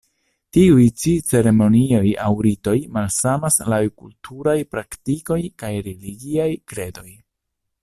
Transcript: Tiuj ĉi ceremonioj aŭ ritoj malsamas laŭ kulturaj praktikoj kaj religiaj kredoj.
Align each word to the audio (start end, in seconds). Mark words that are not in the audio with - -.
Tiuj 0.55 0.85
ĉi 1.01 1.11
ceremonioj 1.31 2.01
aŭ 2.23 2.31
ritoj 2.47 2.75
malsamas 2.97 3.59
laŭ 3.75 3.81
kulturaj 4.01 4.57
praktikoj 4.73 5.39
kaj 5.65 5.73
religiaj 5.91 6.51
kredoj. 6.73 7.09